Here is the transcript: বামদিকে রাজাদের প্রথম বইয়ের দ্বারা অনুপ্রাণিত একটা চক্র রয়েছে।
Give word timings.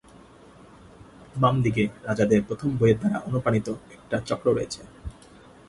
বামদিকে 1.35 1.83
রাজাদের 2.07 2.39
প্রথম 2.47 2.69
বইয়ের 2.79 2.97
দ্বারা 2.99 3.17
অনুপ্রাণিত 3.27 3.67
একটা 3.95 4.17
চক্র 4.29 4.47
রয়েছে। 4.53 4.81